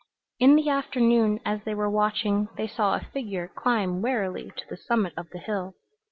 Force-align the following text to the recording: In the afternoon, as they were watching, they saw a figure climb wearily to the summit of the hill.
In 0.39 0.55
the 0.55 0.67
afternoon, 0.67 1.39
as 1.45 1.59
they 1.63 1.75
were 1.75 1.87
watching, 1.87 2.47
they 2.57 2.65
saw 2.65 2.95
a 2.95 3.05
figure 3.13 3.47
climb 3.47 4.01
wearily 4.01 4.49
to 4.57 4.63
the 4.67 4.75
summit 4.75 5.13
of 5.15 5.29
the 5.29 5.37
hill. 5.37 5.75